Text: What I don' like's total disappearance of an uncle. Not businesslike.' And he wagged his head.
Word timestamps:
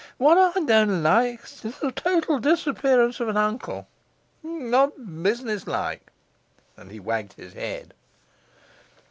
What 0.17 0.35
I 0.39 0.59
don' 0.65 1.03
like's 1.03 1.59
total 1.93 2.39
disappearance 2.39 3.19
of 3.19 3.27
an 3.27 3.37
uncle. 3.37 3.87
Not 4.41 5.21
businesslike.' 5.21 6.11
And 6.75 6.89
he 6.89 6.99
wagged 6.99 7.33
his 7.33 7.53
head. 7.53 7.93